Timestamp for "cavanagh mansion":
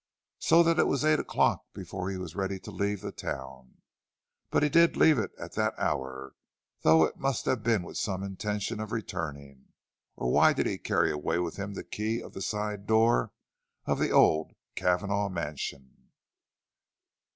14.75-16.09